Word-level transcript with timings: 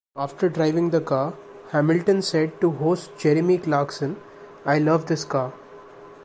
After 0.15 0.49
driving 0.49 0.89
the 0.89 0.99
car, 0.99 1.35
Hamilton 1.69 2.23
said 2.23 2.59
to 2.59 2.71
host 2.71 3.11
Jeremy 3.19 3.59
Clarkson 3.59 4.19
I 4.65 4.79
love 4.79 5.05
this 5.05 5.23
car. 5.23 5.53